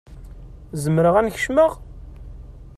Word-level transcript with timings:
Zemreɣ 0.83 1.15
ad 1.15 1.23
n-kecmeɣ? 1.25 1.71